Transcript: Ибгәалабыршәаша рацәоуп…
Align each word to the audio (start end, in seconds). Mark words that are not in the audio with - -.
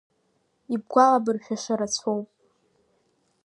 Ибгәалабыршәаша 0.73 1.73
рацәоуп… 1.79 2.27